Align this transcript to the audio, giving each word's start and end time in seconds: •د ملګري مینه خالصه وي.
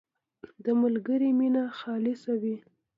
•د 0.65 0.65
ملګري 0.81 1.29
مینه 1.39 1.63
خالصه 1.79 2.33
وي. 2.41 2.55